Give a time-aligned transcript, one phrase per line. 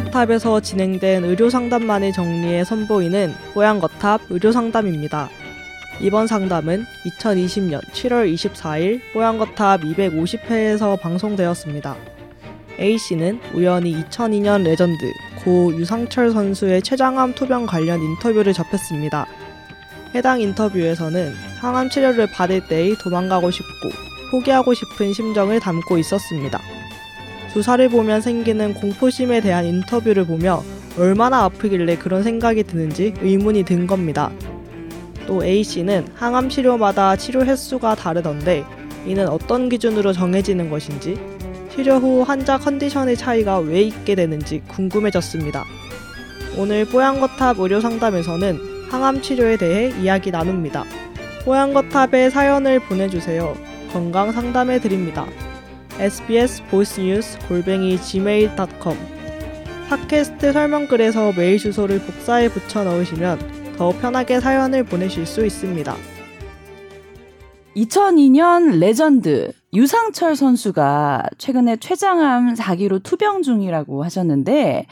[0.00, 5.28] 뽀얀거탑에서 진행된 의료상담만을 정리해 선보이는 뽀얀거탑 의료상담입니다.
[6.00, 11.96] 이번 상담은 2020년 7월 24일 뽀얀거탑 250회에서 방송되었습니다.
[12.78, 15.12] A씨는 우연히 2002년 레전드
[15.44, 19.26] 고 유상철 선수의 췌장암 투병 관련 인터뷰를 접했습니다.
[20.14, 23.90] 해당 인터뷰에서는 항암 치료를 받을 때의 도망가고 싶고
[24.30, 26.79] 포기하고 싶은 심정을 담고 있었습니다.
[27.52, 30.62] 주사를 보면 생기는 공포심에 대한 인터뷰를 보며
[30.98, 34.30] 얼마나 아프길래 그런 생각이 드는지 의문이 든 겁니다.
[35.26, 38.64] 또 A씨는 항암 치료마다 치료 횟수가 다르던데
[39.06, 41.18] 이는 어떤 기준으로 정해지는 것인지
[41.74, 45.64] 치료 후 환자 컨디션의 차이가 왜 있게 되는지 궁금해졌습니다.
[46.56, 48.58] 오늘 뽀양거탑 의료상담에서는
[48.90, 50.84] 항암 치료에 대해 이야기 나눕니다.
[51.44, 53.56] 뽀양거탑에 사연을 보내주세요.
[53.92, 55.26] 건강 상담해 드립니다.
[56.00, 58.96] Sbs 보이스뉴스 골뱅이 gmail.com
[59.90, 65.94] 팟캐스트 설명글에서 메일 주소를 복사해 붙여 넣으시면 더 편하게 사연을 보내실 수 있습니다.
[67.76, 74.86] 2002년 레전드 유상철 선수가 최근에 췌장암 4기로 투병 중이라고 하셨는데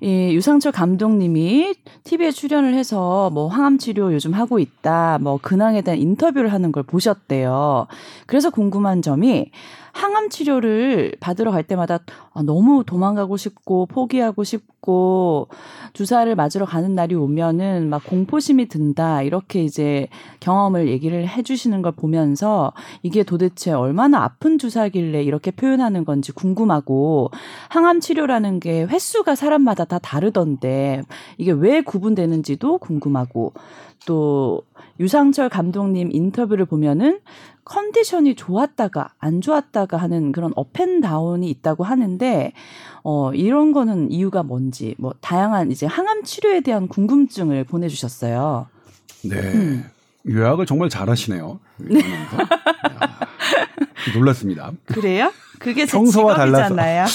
[0.00, 5.98] 이 유상철 감독님이 TV에 출연을 해서 뭐 항암 치료 요즘 하고 있다, 뭐 근황에 대한
[6.00, 7.88] 인터뷰를 하는 걸 보셨대요.
[8.26, 9.50] 그래서 궁금한 점이
[9.92, 11.98] 항암 치료를 받으러 갈 때마다
[12.32, 15.48] 아, 너무 도망가고 싶고 포기하고 싶고
[15.92, 20.08] 주사를 맞으러 가는 날이 오면은 막 공포심이 든다 이렇게 이제
[20.40, 22.72] 경험을 얘기를 해주시는 걸 보면서
[23.02, 27.30] 이게 도대체 얼마나 아픈 주사길래 이렇게 표현하는 건지 궁금하고
[27.68, 31.02] 항암 치료라는 게 횟수가 사람마다 다 다르던데
[31.38, 33.52] 이게 왜 구분되는지도 궁금하고
[34.06, 34.62] 또
[35.00, 37.20] 유상철 감독님 인터뷰를 보면은
[37.64, 42.52] 컨디션이 좋았다가 안 좋았다가 하는 그런 up and down이 있다고 하는데
[43.04, 48.66] 어 이런 거는 이유가 뭔지 뭐 다양한 이제 항암 치료에 대한 궁금증을 보내 주셨어요.
[49.24, 49.36] 네.
[49.36, 49.84] 음.
[50.28, 51.60] 요약을 정말 잘하시네요.
[51.78, 52.00] 네.
[54.14, 54.72] 놀랐습니다.
[54.86, 55.32] 그래요?
[55.58, 56.98] 그게 제 평소와 달라서 네.
[57.00, 57.06] 아,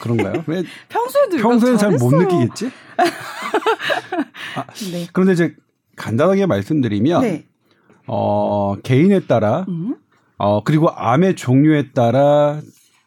[0.00, 0.44] 그런가요?
[0.46, 2.70] 왜 평소에도 평소에 잘못 느끼겠지?
[4.56, 5.06] 아, 네.
[5.12, 5.56] 그런데 이제
[5.98, 7.46] 간단하게 말씀드리면 네.
[8.06, 9.96] 어, 개인에 따라 음.
[10.38, 12.60] 어, 그리고 암의 종류에 따라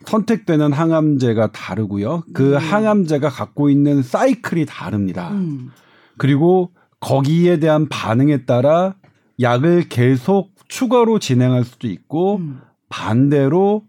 [0.05, 2.23] 선택되는 항암제가 다르고요.
[2.33, 2.57] 그 음.
[2.57, 5.29] 항암제가 갖고 있는 사이클이 다릅니다.
[5.31, 5.71] 음.
[6.17, 8.95] 그리고 거기에 대한 반응에 따라
[9.39, 12.61] 약을 계속 추가로 진행할 수도 있고 음.
[12.89, 13.83] 반대로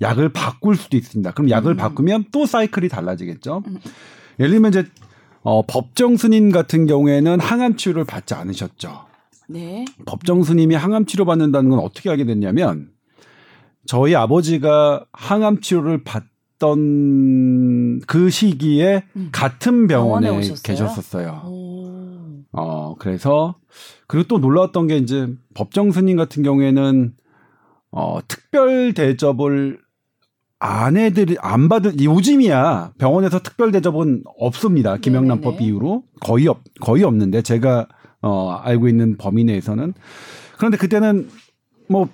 [0.00, 1.32] 약을 바꿀 수도 있습니다.
[1.32, 1.76] 그럼 약을 음.
[1.76, 3.62] 바꾸면 또 사이클이 달라지겠죠.
[3.66, 3.78] 음.
[4.38, 4.84] 예를 들면 이제
[5.42, 9.06] 어, 법정 스님 같은 경우에는 항암 치료를 받지 않으셨죠.
[9.48, 9.84] 네.
[10.06, 12.90] 법정 스님이 항암 치료 받는다는 건 어떻게 하게 됐냐면
[13.86, 19.28] 저희 아버지가 항암 치료를 받던 그 시기에 음.
[19.32, 21.42] 같은 병원에, 병원에 계셨었어요.
[21.46, 21.82] 오.
[22.52, 23.56] 어, 그래서
[24.06, 27.14] 그리고 또 놀라웠던 게 이제 법정 스님 같은 경우에는
[27.90, 29.80] 어, 특별 대접을
[30.64, 34.96] 아내들이 안 받은 요즘이야 병원에서 특별 대접은 없습니다.
[34.96, 37.88] 김영란법 이후로 거의 없 거의 없는데 제가
[38.20, 39.92] 어 알고 있는 범위 내에서는
[40.56, 41.28] 그런데 그때는
[41.88, 42.08] 뭐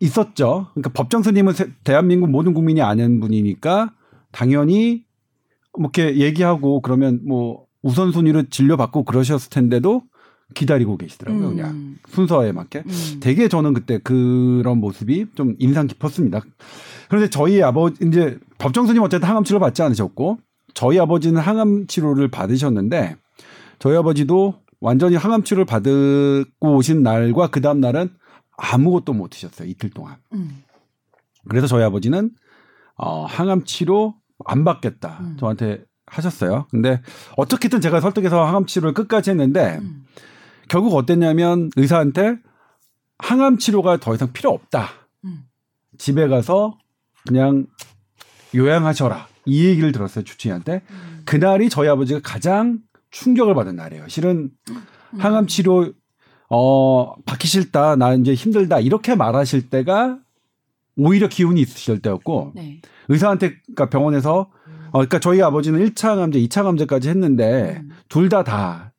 [0.00, 0.66] 있었죠.
[0.74, 3.94] 그러니까 법정 스님은 대한민국 모든 국민이 아는 분이니까
[4.32, 5.04] 당연히
[5.72, 10.02] 뭐 이렇게 얘기하고 그러면 뭐 우선순위로 진료받고 그러셨을 텐데도
[10.52, 11.48] 기다리고 계시더라고요.
[11.48, 11.56] 음.
[11.56, 12.82] 그냥 순서에 맞게.
[12.86, 13.20] 음.
[13.20, 16.42] 되게 저는 그때 그런 모습이 좀 인상 깊었습니다.
[17.14, 20.38] 그런데 저희 아버지 이제 법정 스님 어쨌든 항암 치료 받지 않으셨고
[20.74, 23.16] 저희 아버지는 항암 치료를 받으셨는데
[23.78, 28.10] 저희 아버지도 완전히 항암 치료를 받고 오신 날과 그 다음 날은
[28.56, 30.16] 아무것도 못 드셨어요 이틀 동안.
[30.32, 30.64] 음.
[31.48, 32.30] 그래서 저희 아버지는
[32.96, 35.36] 어, 항암 치료 안 받겠다 음.
[35.38, 36.66] 저한테 하셨어요.
[36.72, 37.00] 근데
[37.36, 40.04] 어떻게든 제가 설득해서 항암 치료를 끝까지 했는데 음.
[40.68, 42.38] 결국 어땠냐면 의사한테
[43.18, 44.88] 항암 치료가 더 이상 필요 없다.
[45.26, 45.44] 음.
[45.96, 46.76] 집에 가서
[47.26, 47.66] 그냥
[48.54, 49.26] 요양하셔라.
[49.46, 50.82] 이 얘기를 들었어요, 주치의한테.
[50.88, 51.22] 음.
[51.24, 52.78] 그날이 저희 아버지가 가장
[53.10, 54.08] 충격을 받은 날이에요.
[54.08, 55.18] 실은 음.
[55.18, 55.92] 항암 치료
[56.48, 57.96] 어 받기 싫다.
[57.96, 58.80] 나 이제 힘들다.
[58.80, 60.18] 이렇게 말하실 때가
[60.96, 62.80] 오히려 기운이 있으실 때였고 네.
[63.08, 64.50] 의사한테 그러니까 병원에서
[64.90, 67.90] 어 그러니까 저희 아버지는 1차 감제, 2차 감제까지 했는데 음.
[68.08, 68.92] 둘다 다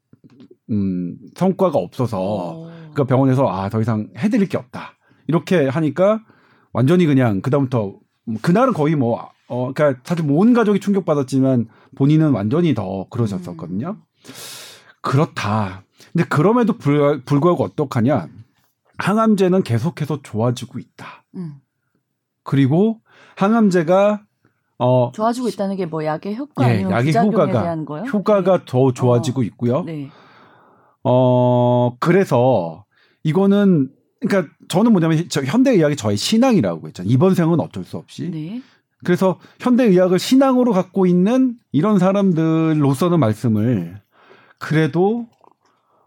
[0.70, 2.66] 음, 성과가 없어서 오.
[2.66, 4.96] 그러니까 병원에서 아, 더 이상 해 드릴 게 없다.
[5.28, 6.22] 이렇게 하니까
[6.74, 7.96] 완전히 그냥 그다음부터
[8.42, 13.98] 그날은 거의 뭐, 어, 그니까 사실 온 가족이 충격받았지만 본인은 완전히 더 그러셨었거든요.
[13.98, 14.32] 음.
[15.02, 15.84] 그렇다.
[16.14, 18.28] 근데 그럼에도 불, 구하고 어떡하냐.
[18.98, 21.24] 항암제는 계속해서 좋아지고 있다.
[21.36, 21.56] 음.
[22.44, 23.02] 그리고
[23.36, 24.22] 항암제가
[24.78, 27.76] 어 좋아지고 있다는 게 뭐 약의 효과 예, 약의 효과가
[28.12, 28.64] 효과가 네.
[28.66, 29.44] 더 좋아지고 어.
[29.44, 29.84] 있고요.
[29.84, 30.10] 네.
[31.04, 32.86] 어 그래서
[33.24, 33.90] 이거는
[34.28, 37.12] 그러니까 저는 뭐냐면 저 현대의학이 저의 신앙이라고 했잖아요.
[37.12, 38.30] 이번 생은 어쩔 수 없이.
[38.32, 38.62] 네.
[39.04, 44.02] 그래서 현대의학을 신앙으로 갖고 있는 이런 사람들로서는 말씀을
[44.58, 45.28] 그래도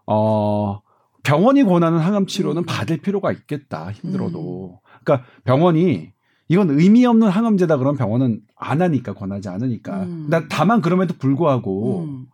[0.05, 0.81] 어
[1.23, 2.65] 병원이 권하는 항암 치료는 음.
[2.65, 4.79] 받을 필요가 있겠다 힘들어도.
[4.83, 4.89] 음.
[5.03, 6.11] 그러니까 병원이
[6.49, 10.03] 이건 의미 없는 항암제다 그러면 병원은 안 하니까 권하지 않으니까.
[10.03, 10.29] 음.
[10.49, 12.25] 다만 그럼에도 불구하고 음.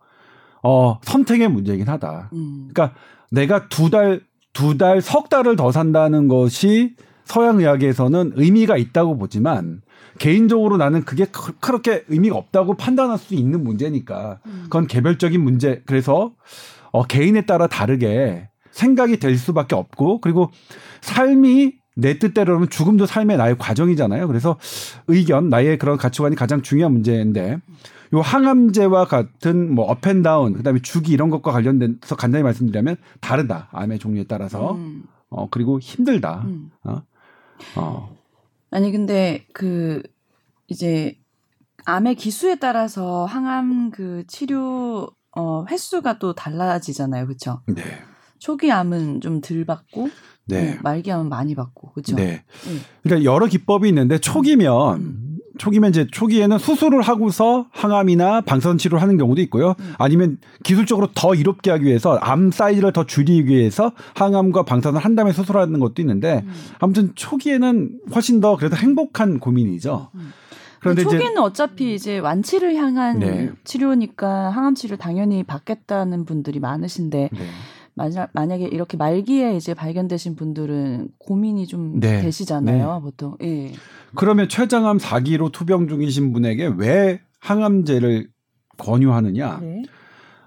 [0.62, 2.30] 어 선택의 문제이긴 하다.
[2.32, 2.68] 음.
[2.72, 2.98] 그러니까
[3.30, 4.25] 내가 두 달
[4.56, 9.82] 두 달, 석 달을 더 산다는 것이 서양 의학에서는 의미가 있다고 보지만
[10.18, 11.26] 개인적으로 나는 그게
[11.60, 14.60] 그렇게 의미가 없다고 판단할 수 있는 문제니까 음.
[14.64, 15.82] 그건 개별적인 문제.
[15.84, 16.32] 그래서
[16.90, 20.50] 어 개인에 따라 다르게 생각이 될 수밖에 없고 그리고
[21.02, 24.26] 삶이 내 뜻대로는 죽음도 삶의 나의 과정이잖아요.
[24.28, 24.58] 그래서
[25.08, 27.58] 의견, 나의 그런 가치관이 가장 중요한 문제인데
[28.14, 33.68] 요 항암제와 같은 뭐 up and down 그다음에 주기 이런 것과 관련돼서 간단히 말씀드리면 다르다.
[33.72, 34.74] 암의 종류에 따라서.
[34.74, 35.04] 음.
[35.30, 36.42] 어 그리고 힘들다.
[36.44, 36.70] 음.
[36.84, 37.02] 어.
[37.76, 38.16] 어.
[38.70, 40.02] 아니 근데 그
[40.68, 41.16] 이제
[41.86, 47.26] 암의 기수에 따라서 항암 그 치료 어 횟수가 또 달라지잖아요.
[47.26, 47.62] 그렇죠?
[47.66, 47.82] 네.
[48.38, 50.10] 초기 암은 좀 덜 받고
[50.46, 50.74] 네.
[50.74, 52.16] 음, 말기 암은 많이 받고 그렇죠.
[52.16, 52.24] 네.
[52.24, 52.42] 네.
[53.02, 55.38] 그러니까 여러 기법이 있는데 초기면 음.
[55.58, 59.74] 초기면 이제 초기에는 수술을 하고서 항암이나 방사선 치료를 하는 경우도 있고요.
[59.78, 59.94] 음.
[59.98, 65.32] 아니면 기술적으로 더 이롭게 하기 위해서 암 사이즈를 더 줄이기 위해서 항암과 방사선 한 다음에
[65.32, 66.52] 수술하는 것도 있는데 음.
[66.78, 70.10] 아무튼 초기에는 훨씬 더 그래도 행복한 고민이죠.
[70.14, 70.32] 음.
[70.80, 73.50] 그런데 초기는 이제 어차피 이제 완치를 향한 네.
[73.64, 77.38] 치료니까 항암 치료 당연히 받겠다는 분들이 많으신데 네.
[77.96, 82.20] 만약 만약에 이렇게 말기에 이제 발견되신 분들은 고민이 좀 네.
[82.20, 83.00] 되시잖아요, 네.
[83.00, 83.36] 보통.
[83.42, 83.72] 예.
[84.14, 88.28] 그러면 췌장암 4기로 투병 중이신 분에게 왜 항암제를
[88.76, 89.60] 권유하느냐?
[89.62, 89.82] 네.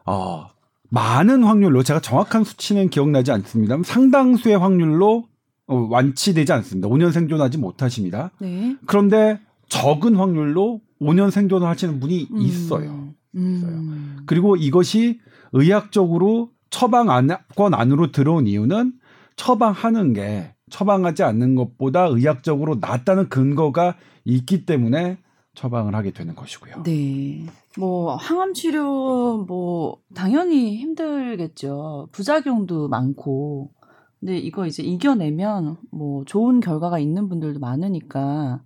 [0.06, 0.46] 어,
[0.92, 3.78] 많은 확률로 제가 정확한 수치는 기억나지 않습니다.
[3.84, 5.26] 상당수의 확률로
[5.66, 6.88] 어, 완치되지 않습니다.
[6.88, 8.30] 5년 생존하지 못하십니다.
[8.40, 8.76] 네.
[8.86, 12.42] 그런데 적은 확률로 5년 생존을 하시는 분이 음.
[12.42, 13.14] 있어요.
[13.36, 13.56] 음.
[13.56, 14.24] 있어요.
[14.28, 15.20] 그리고 이것이
[15.52, 18.94] 의학적으로 처방권 안으로 들어온 이유는
[19.36, 23.96] 처방하는 게 처방하지 않는 것보다 의학적으로 낫다는 근거가
[24.26, 25.18] 있기 때문에
[25.56, 26.84] 처방을 하게 되는 것이고요.
[26.84, 27.46] 네.
[27.78, 32.10] 뭐 항암 치료 뭐 당연히 힘들겠죠.
[32.12, 33.72] 부작용도 많고.
[34.20, 38.62] 근데 이거 이제 이겨내면 뭐 좋은 결과가 있는 분들도 많으니까.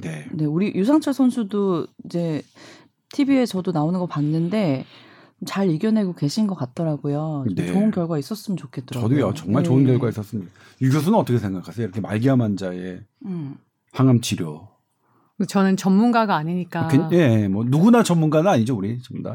[0.00, 0.26] 네.
[0.32, 2.42] 네, 우리 유상철 선수도 이제
[3.12, 4.84] TV에 저도 나오는 거 봤는데
[5.46, 7.44] 잘 이겨내고 계신 것 같더라고요.
[7.54, 7.66] 네.
[7.66, 9.08] 좋은 결과 있었으면 좋겠더라고요.
[9.08, 9.34] 저도요.
[9.34, 9.68] 정말 네.
[9.68, 10.50] 좋은 결과 있었습니다.
[10.80, 11.84] 이 교수는 어떻게 생각하세요?
[11.84, 13.56] 이렇게 말기암 환자의 음.
[13.92, 14.68] 항암 치료.
[15.48, 16.88] 저는 전문가가 아니니까.
[16.88, 19.28] 그, 예, 뭐 누구나 전문가는 아니죠, 우리 전부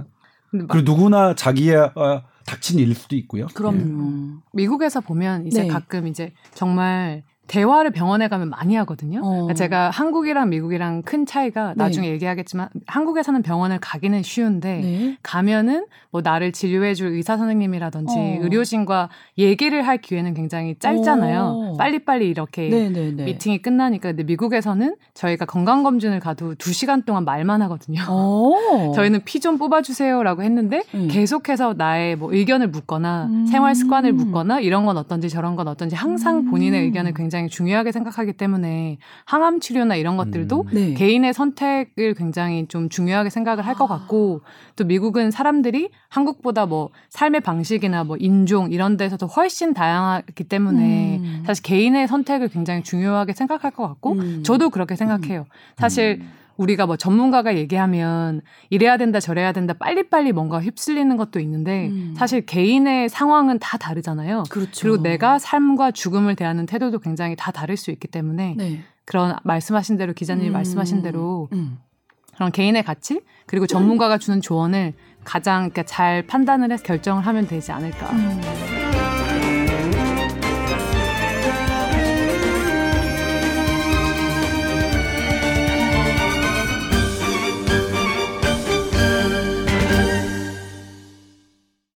[0.52, 3.48] 그리고 누구나 자기의 어, 닥친 일일 수도 있고요.
[3.54, 3.78] 그럼요.
[3.78, 4.42] 예.
[4.54, 5.68] 미국에서 보면 이제 네.
[5.68, 9.20] 가끔 이제 정말 대화를 병원에 가면 많이 하거든요.
[9.24, 9.30] 어.
[9.30, 11.84] 그러니까 제가 한국이랑 미국이랑 큰 차이가 네.
[11.84, 15.18] 나중에 얘기하겠지만 한국에서는 병원을 가기는 쉬운데 네.
[15.24, 18.38] 가면은 뭐 나를 진료해줄 의사 선생님이라든지 어.
[18.44, 21.42] 의료진과 얘기를 할 기회는 굉장히 짧잖아요.
[21.42, 21.78] 어.
[21.78, 22.92] 빨리빨리 이렇게 네네네.
[22.92, 23.24] 네, 네.
[23.26, 28.02] 미팅이 끝나니까 근데 미국에서는 저희가 건강 검진을 가도 두 시간 동안 말만 하거든요.
[28.08, 28.92] 어.
[28.96, 31.08] 저희는 피 좀 뽑아주세요라고 했는데 음.
[31.10, 33.46] 계속해서 나의 뭐 의견을 묻거나 음.
[33.46, 36.86] 생활 습관을 묻거나 이런 건 어떤지 저런 건 어떤지 항상 본인의 음.
[36.88, 40.74] 의견을 굉장히 굉장히 중요하게 생각하기 때문에 항암 치료나 이런 것들도 음.
[40.74, 40.94] 네.
[40.94, 44.42] 개인의 선택을 굉장히 좀 중요하게 생각을 할 것 같고
[44.76, 51.44] 또 미국은 사람들이 한국보다 뭐 삶의 방식이나 뭐 인종 이런 데서도 훨씬 다양하기 때문에 음.
[51.46, 54.44] 사실 개인의 선택을 굉장히 중요하게 생각할 것 같고 음.
[54.44, 55.46] 저도 그렇게 생각해요.
[55.78, 56.30] 사실 음.
[56.60, 62.14] 우리가 뭐 전문가가 얘기하면 이래야 된다 저래야 된다 빨리빨리 뭔가 휩쓸리는 것도 있는데 음.
[62.18, 64.44] 사실 개인의 상황은 다 다르잖아요.
[64.50, 64.82] 그렇죠.
[64.82, 68.82] 그리고 내가 삶과 죽음을 대하는 태도도 굉장히 다 다를 수 있기 때문에 네.
[69.06, 70.54] 그런 말씀하신 대로 기자님이 음.
[70.54, 71.78] 말씀하신 대로 음.
[72.36, 78.12] 그런 개인의 가치 그리고 전문가가 주는 조언을 가장 잘 판단을 해서 결정을 하면 되지 않을까.
[78.12, 78.79] 음.